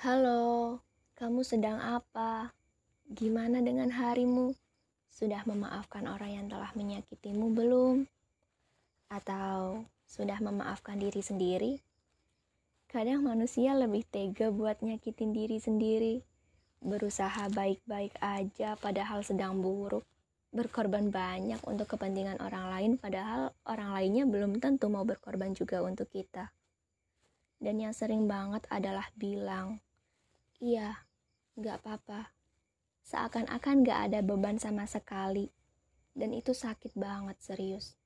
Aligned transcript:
Halo, 0.00 0.80
kamu 1.12 1.44
sedang 1.44 1.76
apa? 1.76 2.56
Gimana 3.04 3.60
dengan 3.60 3.92
harimu? 3.92 4.56
Sudah 5.12 5.44
memaafkan 5.44 6.08
orang 6.08 6.40
yang 6.40 6.46
telah 6.48 6.72
menyakitimu 6.72 7.52
belum? 7.52 8.08
Atau 9.12 9.84
sudah 10.08 10.40
memaafkan 10.40 10.96
diri 10.96 11.20
sendiri? 11.20 11.84
Kadang 12.88 13.28
manusia 13.28 13.76
lebih 13.76 14.08
tega 14.08 14.48
buat 14.48 14.80
nyakitin 14.80 15.36
diri 15.36 15.60
sendiri. 15.60 16.24
Berusaha 16.80 17.52
baik-baik 17.52 18.16
aja 18.24 18.80
padahal 18.80 19.20
sedang 19.20 19.60
buruk. 19.60 20.08
Berkorban 20.48 21.12
banyak 21.12 21.60
untuk 21.68 21.92
kepentingan 21.92 22.40
orang 22.40 22.72
lain 22.72 22.90
padahal 22.96 23.52
orang 23.68 23.92
lainnya 23.92 24.24
belum 24.24 24.64
tentu 24.64 24.88
mau 24.88 25.04
berkorban 25.04 25.52
juga 25.52 25.84
untuk 25.84 26.08
kita. 26.08 26.48
Dan 27.60 27.84
yang 27.84 27.92
sering 27.92 28.24
banget 28.24 28.64
adalah 28.72 29.04
bilang, 29.12 29.76
Iya, 30.60 31.08
gak 31.56 31.80
apa-apa. 31.80 32.36
Seakan-akan 33.00 33.80
gak 33.80 34.12
ada 34.12 34.20
beban 34.20 34.60
sama 34.60 34.84
sekali. 34.84 35.48
Dan 36.12 36.36
itu 36.36 36.52
sakit 36.52 36.92
banget, 37.00 37.40
serius. 37.40 37.96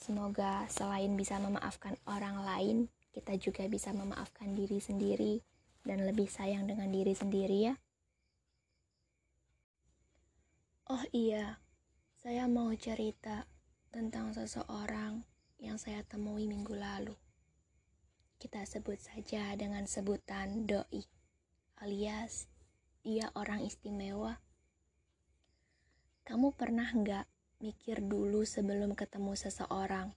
Semoga 0.00 0.64
selain 0.72 1.12
bisa 1.20 1.36
memaafkan 1.36 2.00
orang 2.08 2.40
lain, 2.40 2.78
kita 3.12 3.36
juga 3.36 3.68
bisa 3.68 3.92
memaafkan 3.92 4.56
diri 4.56 4.80
sendiri 4.80 5.44
dan 5.84 6.08
lebih 6.08 6.32
sayang 6.32 6.64
dengan 6.64 6.88
diri 6.88 7.12
sendiri 7.12 7.58
ya. 7.68 7.74
Oh 10.88 11.04
iya, 11.12 11.60
saya 12.16 12.48
mau 12.48 12.72
cerita 12.72 13.44
tentang 13.92 14.32
seseorang 14.32 15.20
yang 15.60 15.76
saya 15.76 16.00
temui 16.08 16.48
minggu 16.48 16.72
lalu. 16.72 17.12
Kita 18.40 18.64
sebut 18.64 18.96
saja 18.96 19.52
dengan 19.60 19.84
sebutan 19.84 20.64
doi 20.64 21.21
alias 21.82 22.46
dia 23.02 23.34
orang 23.34 23.66
istimewa. 23.66 24.38
Kamu 26.22 26.54
pernah 26.54 26.86
nggak 26.86 27.26
mikir 27.58 27.98
dulu 28.06 28.46
sebelum 28.46 28.94
ketemu 28.94 29.34
seseorang? 29.34 30.14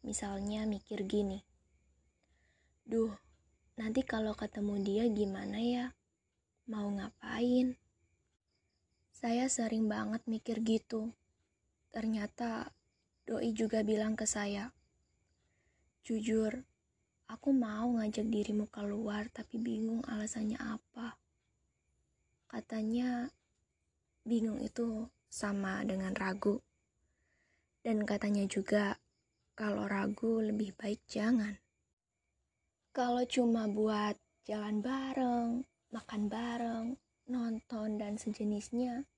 Misalnya 0.00 0.64
mikir 0.64 1.04
gini, 1.04 1.44
Duh, 2.88 3.12
nanti 3.76 4.00
kalau 4.00 4.32
ketemu 4.32 4.80
dia 4.80 5.04
gimana 5.12 5.60
ya? 5.60 5.86
Mau 6.72 6.88
ngapain? 6.88 7.76
Saya 9.12 9.52
sering 9.52 9.84
banget 9.84 10.24
mikir 10.24 10.64
gitu. 10.64 11.12
Ternyata 11.92 12.72
doi 13.28 13.52
juga 13.52 13.84
bilang 13.84 14.16
ke 14.16 14.24
saya, 14.24 14.72
Jujur, 16.00 16.64
Aku 17.32 17.56
mau 17.56 17.88
ngajak 17.96 18.28
dirimu 18.28 18.68
keluar 18.68 19.32
tapi 19.32 19.56
bingung 19.56 20.04
alasannya 20.04 20.60
apa. 20.60 21.16
Katanya 22.48 23.32
bingung 24.28 24.60
itu 24.60 25.08
sama 25.32 25.80
dengan 25.88 26.12
ragu. 26.12 26.60
Dan 27.80 28.04
katanya 28.04 28.44
juga 28.44 29.00
kalau 29.56 29.88
ragu 29.88 30.44
lebih 30.44 30.76
baik 30.76 31.00
jangan. 31.08 31.56
Kalau 32.94 33.24
cuma 33.26 33.66
buat 33.66 34.14
jalan 34.46 34.84
bareng, 34.84 35.64
makan 35.90 36.22
bareng, 36.30 36.86
nonton 37.26 37.96
dan 37.96 38.20
sejenisnya, 38.20 39.08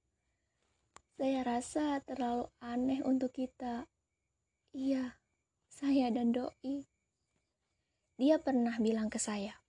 saya 1.16 1.40
rasa 1.44 2.00
terlalu 2.04 2.48
aneh 2.60 3.00
untuk 3.02 3.32
kita. 3.32 3.88
Iya, 4.76 5.16
saya 5.68 6.12
dan 6.12 6.32
doi. 6.32 6.95
Dia 8.16 8.40
pernah 8.40 8.72
bilang 8.80 9.12
ke 9.12 9.20
saya, 9.20 9.60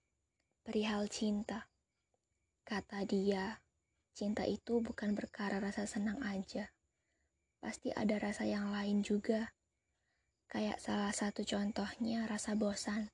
perihal 0.64 1.04
cinta. 1.12 1.68
Kata 2.64 3.04
dia, 3.04 3.60
cinta 4.16 4.48
itu 4.48 4.80
bukan 4.80 5.12
perkara 5.12 5.60
rasa 5.60 5.84
senang 5.84 6.16
aja. 6.24 6.72
Pasti 7.60 7.92
ada 7.92 8.16
rasa 8.16 8.48
yang 8.48 8.72
lain 8.72 9.04
juga. 9.04 9.52
Kayak 10.48 10.80
salah 10.80 11.12
satu 11.12 11.44
contohnya 11.44 12.24
rasa 12.24 12.56
bosan. 12.56 13.12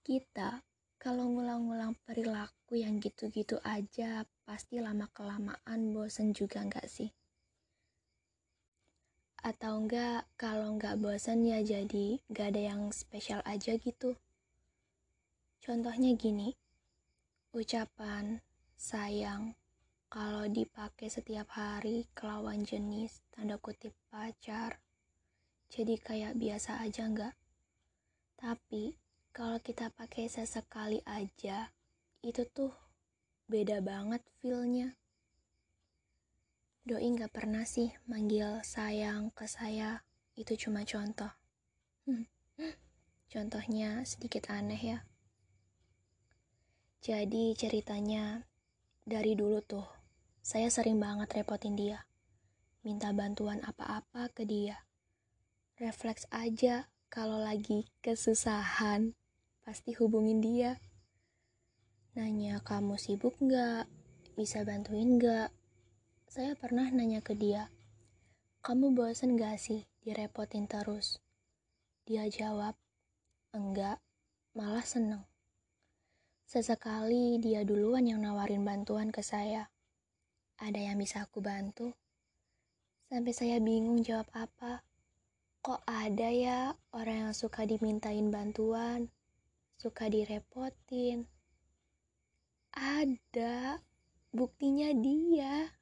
Kita 0.00 0.64
kalau 0.96 1.28
ngulang-ngulang 1.28 1.92
perilaku 2.00 2.80
yang 2.80 2.96
gitu-gitu 3.04 3.60
aja, 3.60 4.24
pasti 4.48 4.80
lama-kelamaan 4.80 5.92
bosan 5.92 6.32
juga 6.32 6.64
nggak 6.64 6.88
sih? 6.88 7.12
Atau 9.48 9.80
enggak, 9.80 10.28
kalau 10.36 10.76
enggak 10.76 11.00
bosan 11.00 11.40
ya 11.40 11.64
jadi 11.64 12.20
enggak 12.28 12.52
ada 12.52 12.62
yang 12.68 12.92
spesial 12.92 13.40
aja 13.48 13.80
gitu. 13.80 14.12
Contohnya 15.64 16.12
gini, 16.20 16.52
ucapan 17.56 18.44
sayang 18.76 19.56
kalau 20.12 20.44
dipakai 20.52 21.08
setiap 21.08 21.48
hari 21.56 22.04
ke 22.12 22.28
lawan 22.28 22.60
jenis, 22.60 23.24
tanda 23.32 23.56
kutip 23.56 23.96
pacar, 24.12 24.84
jadi 25.72 25.96
kayak 25.96 26.36
biasa 26.36 26.84
aja 26.84 27.08
enggak? 27.08 27.32
Tapi 28.36 29.00
kalau 29.32 29.56
kita 29.64 29.88
pakai 29.96 30.28
sesekali 30.28 31.00
aja, 31.08 31.72
itu 32.20 32.44
tuh 32.52 32.76
beda 33.48 33.80
banget 33.80 34.20
feelnya. 34.44 34.92
Doi 36.88 37.04
nggak 37.04 37.36
pernah 37.36 37.68
sih 37.68 37.92
manggil 38.08 38.64
sayang 38.64 39.28
ke 39.36 39.44
saya. 39.44 40.00
Itu 40.32 40.56
cuma 40.56 40.88
contoh. 40.88 41.28
Hmm. 42.08 42.24
Contohnya 43.28 44.00
sedikit 44.08 44.48
aneh 44.48 44.96
ya. 44.96 44.98
Jadi 47.04 47.52
ceritanya 47.60 48.48
dari 49.04 49.36
dulu 49.36 49.60
tuh 49.60 49.84
saya 50.40 50.72
sering 50.72 50.96
banget 50.96 51.28
repotin 51.36 51.76
dia. 51.76 52.08
Minta 52.80 53.12
bantuan 53.12 53.60
apa-apa 53.60 54.32
ke 54.32 54.48
dia. 54.48 54.80
Refleks 55.76 56.24
aja 56.32 56.88
kalau 57.12 57.36
lagi 57.36 57.84
kesusahan 58.00 59.12
pasti 59.60 59.92
hubungin 59.92 60.40
dia. 60.40 60.80
Nanya 62.16 62.64
kamu 62.64 62.96
sibuk 62.96 63.36
nggak? 63.44 63.84
Bisa 64.40 64.64
bantuin 64.64 65.20
nggak? 65.20 65.57
Saya 66.28 66.52
pernah 66.52 66.84
nanya 66.92 67.24
ke 67.24 67.32
dia, 67.32 67.72
kamu 68.60 68.92
bosen 68.92 69.40
gak 69.40 69.56
sih 69.56 69.88
direpotin 70.04 70.68
terus? 70.68 71.24
Dia 72.04 72.28
jawab, 72.28 72.76
enggak, 73.56 73.96
malah 74.52 74.84
seneng. 74.84 75.24
Sesekali 76.44 77.40
dia 77.40 77.64
duluan 77.64 78.04
yang 78.04 78.20
nawarin 78.20 78.60
bantuan 78.60 79.08
ke 79.08 79.24
saya. 79.24 79.72
Ada 80.60 80.92
yang 80.92 81.00
bisa 81.00 81.24
aku 81.24 81.40
bantu? 81.40 81.96
Sampai 83.08 83.32
saya 83.32 83.56
bingung 83.56 84.04
jawab 84.04 84.28
apa. 84.36 84.84
Kok 85.64 85.80
ada 85.88 86.28
ya 86.28 86.76
orang 86.92 87.32
yang 87.32 87.32
suka 87.32 87.64
dimintain 87.64 88.28
bantuan, 88.28 89.08
suka 89.80 90.12
direpotin? 90.12 91.24
Ada, 92.76 93.80
buktinya 94.28 94.92
dia. 94.92 95.77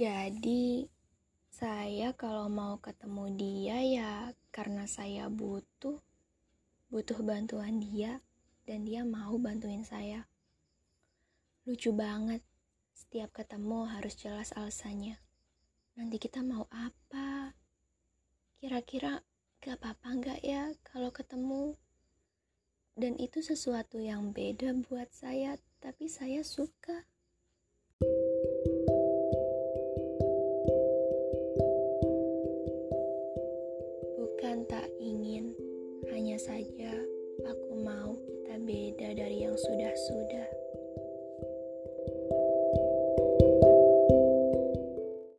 Jadi, 0.00 0.88
saya 1.52 2.16
kalau 2.16 2.48
mau 2.48 2.80
ketemu 2.80 3.36
dia 3.36 3.78
ya 3.84 4.12
karena 4.48 4.88
saya 4.88 5.28
butuh 5.28 6.00
butuh 6.88 7.20
bantuan 7.20 7.84
dia 7.84 8.24
dan 8.64 8.88
dia 8.88 9.04
mau 9.04 9.36
bantuin 9.36 9.84
saya. 9.84 10.24
Lucu 11.68 11.92
banget. 11.92 12.40
Setiap 12.96 13.44
ketemu 13.44 13.92
harus 13.92 14.16
jelas 14.16 14.56
alasannya. 14.56 15.20
Nanti 16.00 16.16
kita 16.16 16.40
mau 16.40 16.64
apa? 16.72 17.52
Kira-kira 18.56 19.20
gak 19.60 19.84
apa-apa 19.84 20.08
nggak 20.16 20.40
ya 20.40 20.72
kalau 20.80 21.12
ketemu? 21.12 21.76
Dan 22.96 23.20
itu 23.20 23.44
sesuatu 23.44 24.00
yang 24.00 24.32
beda 24.32 24.72
buat 24.80 25.12
saya, 25.12 25.60
tapi 25.84 26.08
saya 26.08 26.40
suka. 26.40 27.04
Aku 37.46 37.72
mau 37.80 38.16
kita 38.24 38.54
beda 38.66 39.08
dari 39.16 39.46
yang 39.46 39.56
sudah-sudah. 39.56 40.48